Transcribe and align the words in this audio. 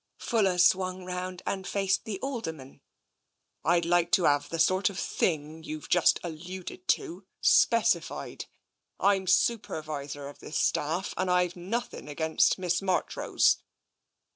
Fuller 0.17 0.57
swung 0.57 1.05
round 1.05 1.43
and 1.45 1.67
faced 1.67 2.05
the 2.05 2.19
Alderman." 2.21 2.81
I'd 3.63 3.85
like 3.85 4.11
to 4.13 4.23
have 4.23 4.49
the 4.49 4.57
sort 4.57 4.89
of 4.89 4.97
thing 4.97 5.61
you've 5.61 5.89
just 5.89 6.19
al 6.23 6.31
luded 6.31 6.87
to, 6.97 7.27
specified. 7.39 8.45
I'm 8.99 9.27
Supervisor 9.27 10.27
of 10.27 10.39
this 10.39 10.57
staff, 10.57 11.13
and 11.17 11.29
I've 11.29 11.55
nothing 11.55 12.09
against 12.09 12.57
Miss 12.57 12.81
Marchrose." 12.81 13.57